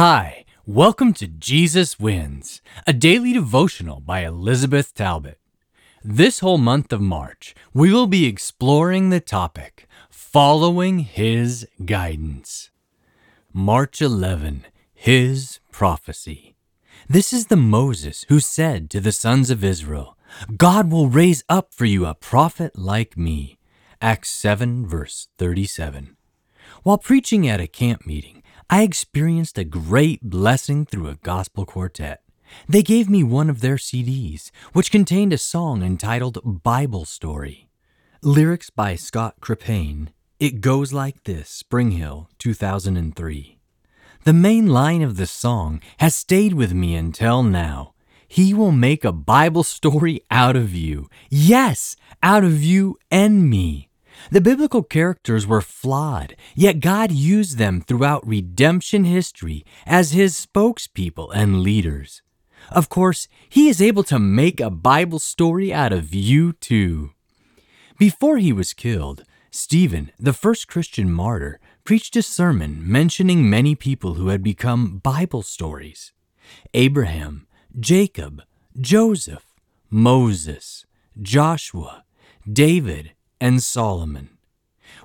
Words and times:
Hi, 0.00 0.44
welcome 0.64 1.12
to 1.14 1.26
Jesus 1.26 1.98
Wins, 1.98 2.62
a 2.86 2.92
daily 2.92 3.32
devotional 3.32 3.98
by 3.98 4.20
Elizabeth 4.20 4.94
Talbot. 4.94 5.40
This 6.04 6.38
whole 6.38 6.56
month 6.56 6.92
of 6.92 7.00
March, 7.00 7.52
we 7.74 7.92
will 7.92 8.06
be 8.06 8.24
exploring 8.24 9.10
the 9.10 9.18
topic 9.18 9.88
Following 10.08 11.00
His 11.00 11.66
Guidance. 11.84 12.70
March 13.52 14.00
11, 14.00 14.66
His 14.94 15.58
Prophecy. 15.72 16.54
This 17.08 17.32
is 17.32 17.46
the 17.46 17.56
Moses 17.56 18.24
who 18.28 18.38
said 18.38 18.90
to 18.90 19.00
the 19.00 19.10
sons 19.10 19.50
of 19.50 19.64
Israel, 19.64 20.16
God 20.56 20.92
will 20.92 21.08
raise 21.08 21.42
up 21.48 21.74
for 21.74 21.86
you 21.86 22.06
a 22.06 22.14
prophet 22.14 22.78
like 22.78 23.16
me. 23.18 23.58
Acts 24.00 24.30
7, 24.30 24.86
verse 24.86 25.26
37. 25.38 26.16
While 26.84 26.98
preaching 26.98 27.48
at 27.48 27.60
a 27.60 27.66
camp 27.66 28.06
meeting, 28.06 28.37
I 28.70 28.82
experienced 28.82 29.56
a 29.56 29.64
great 29.64 30.20
blessing 30.22 30.84
through 30.84 31.08
a 31.08 31.14
gospel 31.14 31.64
quartet. 31.64 32.20
They 32.68 32.82
gave 32.82 33.08
me 33.08 33.22
one 33.22 33.48
of 33.48 33.62
their 33.62 33.76
CDs, 33.76 34.50
which 34.74 34.90
contained 34.90 35.32
a 35.32 35.38
song 35.38 35.82
entitled 35.82 36.62
Bible 36.62 37.06
Story. 37.06 37.70
Lyrics 38.22 38.68
by 38.68 38.94
Scott 38.94 39.36
Krippayne. 39.40 40.08
It 40.38 40.60
goes 40.60 40.92
like 40.92 41.24
this 41.24 41.48
Spring 41.48 41.92
Hill, 41.92 42.28
2003. 42.36 43.58
The 44.24 44.32
main 44.34 44.66
line 44.66 45.00
of 45.00 45.16
the 45.16 45.26
song 45.26 45.80
has 46.00 46.14
stayed 46.14 46.52
with 46.52 46.74
me 46.74 46.94
until 46.94 47.42
now. 47.42 47.94
He 48.28 48.52
will 48.52 48.72
make 48.72 49.02
a 49.02 49.12
Bible 49.12 49.64
story 49.64 50.20
out 50.30 50.56
of 50.56 50.74
you. 50.74 51.08
Yes, 51.30 51.96
out 52.22 52.44
of 52.44 52.62
you 52.62 52.98
and 53.10 53.48
me. 53.48 53.87
The 54.30 54.40
biblical 54.40 54.82
characters 54.82 55.46
were 55.46 55.60
flawed, 55.60 56.36
yet 56.54 56.80
God 56.80 57.12
used 57.12 57.58
them 57.58 57.80
throughout 57.80 58.26
redemption 58.26 59.04
history 59.04 59.64
as 59.86 60.12
his 60.12 60.34
spokespeople 60.34 61.30
and 61.34 61.62
leaders. 61.62 62.22
Of 62.70 62.88
course, 62.88 63.28
he 63.48 63.68
is 63.68 63.80
able 63.80 64.02
to 64.04 64.18
make 64.18 64.60
a 64.60 64.70
Bible 64.70 65.18
story 65.18 65.72
out 65.72 65.92
of 65.92 66.14
you 66.14 66.52
too. 66.52 67.12
Before 67.98 68.38
he 68.38 68.52
was 68.52 68.74
killed, 68.74 69.24
Stephen, 69.50 70.12
the 70.18 70.32
first 70.32 70.68
Christian 70.68 71.10
martyr, 71.10 71.58
preached 71.84 72.16
a 72.16 72.22
sermon 72.22 72.80
mentioning 72.80 73.48
many 73.48 73.74
people 73.74 74.14
who 74.14 74.28
had 74.28 74.42
become 74.42 74.98
Bible 74.98 75.42
stories 75.42 76.12
Abraham, 76.74 77.46
Jacob, 77.78 78.42
Joseph, 78.78 79.46
Moses, 79.90 80.86
Joshua, 81.20 82.04
David, 82.50 83.12
and 83.40 83.62
Solomon. 83.62 84.30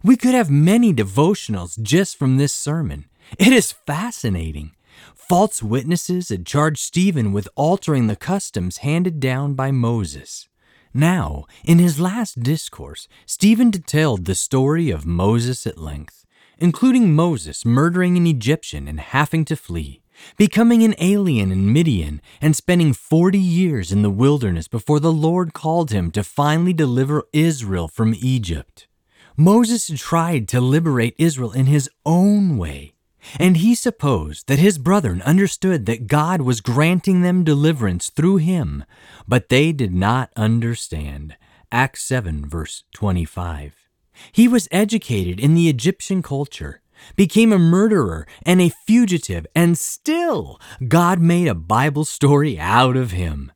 We 0.03 0.15
could 0.15 0.33
have 0.33 0.49
many 0.49 0.93
devotionals 0.93 1.81
just 1.81 2.17
from 2.17 2.37
this 2.37 2.53
sermon. 2.53 3.05
It 3.39 3.53
is 3.53 3.71
fascinating. 3.71 4.71
False 5.15 5.63
witnesses 5.63 6.29
had 6.29 6.45
charged 6.45 6.79
Stephen 6.79 7.31
with 7.31 7.49
altering 7.55 8.07
the 8.07 8.15
customs 8.15 8.77
handed 8.77 9.19
down 9.19 9.53
by 9.53 9.71
Moses. 9.71 10.47
Now, 10.93 11.45
in 11.63 11.79
his 11.79 11.99
last 11.99 12.43
discourse, 12.43 13.07
Stephen 13.25 13.71
detailed 13.71 14.25
the 14.25 14.35
story 14.35 14.91
of 14.91 15.05
Moses 15.05 15.65
at 15.65 15.79
length, 15.79 16.25
including 16.59 17.15
Moses 17.15 17.65
murdering 17.65 18.15
an 18.15 18.27
Egyptian 18.27 18.87
and 18.87 18.99
having 18.99 19.43
to 19.45 19.55
flee, 19.55 20.02
becoming 20.37 20.83
an 20.83 20.95
alien 20.99 21.51
in 21.51 21.71
Midian, 21.71 22.21
and 22.41 22.55
spending 22.55 22.93
40 22.93 23.37
years 23.37 23.91
in 23.91 24.01
the 24.01 24.09
wilderness 24.09 24.67
before 24.67 24.99
the 24.99 25.11
Lord 25.11 25.53
called 25.53 25.91
him 25.91 26.11
to 26.11 26.23
finally 26.23 26.73
deliver 26.73 27.23
Israel 27.33 27.87
from 27.87 28.15
Egypt. 28.17 28.87
Moses 29.35 29.89
tried 29.95 30.47
to 30.49 30.61
liberate 30.61 31.15
Israel 31.17 31.51
in 31.51 31.65
his 31.65 31.89
own 32.05 32.57
way, 32.57 32.93
and 33.39 33.57
he 33.57 33.73
supposed 33.73 34.47
that 34.47 34.59
his 34.59 34.77
brethren 34.77 35.21
understood 35.23 35.85
that 35.85 36.07
God 36.07 36.41
was 36.41 36.61
granting 36.61 37.21
them 37.21 37.43
deliverance 37.43 38.09
through 38.09 38.37
him, 38.37 38.83
but 39.27 39.49
they 39.49 39.71
did 39.71 39.93
not 39.93 40.31
understand. 40.35 41.35
Acts 41.71 42.03
7, 42.03 42.47
verse 42.47 42.83
25. 42.93 43.87
He 44.31 44.47
was 44.47 44.67
educated 44.71 45.39
in 45.39 45.55
the 45.55 45.69
Egyptian 45.69 46.21
culture, 46.21 46.81
became 47.15 47.53
a 47.53 47.59
murderer 47.59 48.27
and 48.45 48.61
a 48.61 48.69
fugitive, 48.69 49.45
and 49.55 49.77
still 49.77 50.59
God 50.87 51.19
made 51.19 51.47
a 51.47 51.55
Bible 51.55 52.05
story 52.05 52.59
out 52.59 52.97
of 52.97 53.11
him. 53.11 53.51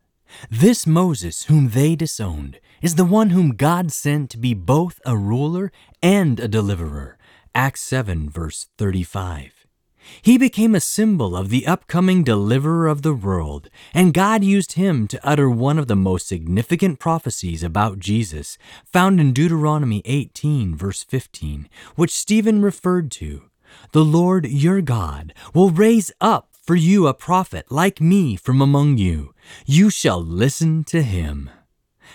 This 0.50 0.85
Moses, 0.85 1.44
whom 1.44 1.69
they 1.69 1.96
disowned, 1.96 2.59
is 2.81 2.96
the 2.96 3.06
one 3.06 3.31
whom 3.31 3.56
God 3.56 3.91
sent 3.91 4.30
to 4.31 4.38
be 4.38 4.53
both 4.53 5.00
a 5.06 5.18
ruler 5.18 5.72
and 6.02 6.40
a 6.40 6.47
deliverer. 6.47 7.18
Acts 7.56 7.81
7, 7.81 8.30
verse 8.30 8.68
35. 8.78 9.56
He 10.22 10.38
became 10.38 10.75
a 10.75 10.79
symbol 10.79 11.35
of 11.35 11.50
the 11.50 11.66
upcoming 11.68 12.23
deliverer 12.23 12.88
of 12.88 13.01
the 13.01 13.13
world, 13.13 13.69
and 13.94 14.13
God 14.13 14.44
used 14.44 14.73
him 14.73 15.07
to 15.07 15.28
utter 15.28 15.50
one 15.50 15.78
of 15.78 15.88
the 15.88 15.95
most 15.95 16.28
significant 16.28 17.00
prophecies 17.00 17.63
about 17.63 18.00
Jesus, 18.00 18.57
found 18.85 19.19
in 19.19 19.34
Deuteronomy 19.34 20.01
18, 20.06 20.75
verse 20.75 21.03
15, 21.03 21.69
which 21.96 22.12
Stephen 22.12 22.62
referred 22.62 23.12
to. 23.12 23.44
The 23.91 24.06
Lord 24.06 24.47
your 24.47 24.81
God 24.81 25.34
will 25.53 25.72
raise 25.72 26.12
up 26.19 26.50
for 26.51 26.75
you 26.75 27.07
a 27.07 27.13
prophet 27.13 27.72
like 27.72 28.01
me 28.01 28.35
from 28.35 28.62
among 28.62 28.97
you. 28.97 29.34
You 29.66 29.90
shall 29.90 30.22
listen 30.22 30.84
to 30.85 31.01
him. 31.01 31.50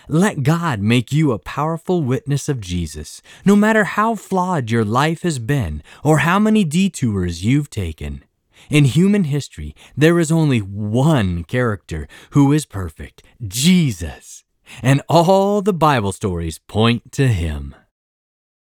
Let 0.08 0.42
God 0.42 0.80
make 0.80 1.12
you 1.12 1.32
a 1.32 1.38
powerful 1.38 2.02
witness 2.02 2.48
of 2.48 2.60
Jesus, 2.60 3.22
no 3.44 3.54
matter 3.54 3.84
how 3.84 4.14
flawed 4.14 4.70
your 4.70 4.84
life 4.84 5.22
has 5.22 5.38
been 5.38 5.82
or 6.02 6.18
how 6.18 6.38
many 6.38 6.64
detours 6.64 7.44
you've 7.44 7.70
taken. 7.70 8.24
In 8.70 8.84
human 8.84 9.24
history, 9.24 9.74
there 9.96 10.18
is 10.18 10.32
only 10.32 10.58
one 10.60 11.44
character 11.44 12.08
who 12.30 12.52
is 12.52 12.66
perfect 12.66 13.22
Jesus. 13.46 14.44
And 14.82 15.02
all 15.08 15.62
the 15.62 15.72
Bible 15.72 16.12
stories 16.12 16.58
point 16.58 17.12
to 17.12 17.28
him. 17.28 17.74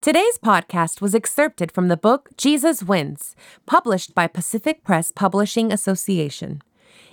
Today's 0.01 0.37
podcast 0.37 1.01
was 1.01 1.15
excerpted 1.15 1.71
from 1.71 1.87
the 1.87 1.97
book 1.97 2.29
Jesus 2.37 2.83
Wins, 2.83 3.35
published 3.65 4.13
by 4.13 4.27
Pacific 4.27 4.83
Press 4.83 5.11
Publishing 5.11 5.71
Association. 5.71 6.61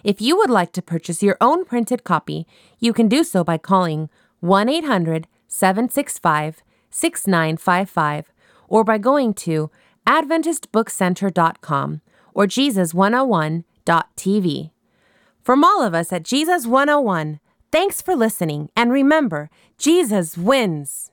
If 0.04 0.20
you 0.20 0.36
would 0.36 0.50
like 0.50 0.70
to 0.72 0.82
purchase 0.82 1.22
your 1.22 1.38
own 1.40 1.64
printed 1.64 2.04
copy, 2.04 2.46
you 2.78 2.92
can 2.92 3.08
do 3.08 3.24
so 3.24 3.42
by 3.42 3.56
calling 3.56 4.10
1 4.40 4.68
800 4.68 5.26
765 5.48 6.62
6955 6.90 8.30
or 8.68 8.84
by 8.84 8.98
going 8.98 9.32
to 9.34 9.70
AdventistBookCenter.com 10.06 12.02
or 12.34 12.46
Jesus101.tv. 12.46 14.70
From 15.42 15.64
all 15.64 15.82
of 15.82 15.94
us 15.94 16.12
at 16.12 16.22
Jesus 16.22 16.66
101, 16.66 17.40
thanks 17.72 18.02
for 18.02 18.14
listening, 18.14 18.68
and 18.76 18.92
remember, 18.92 19.48
Jesus 19.78 20.36
wins. 20.36 21.10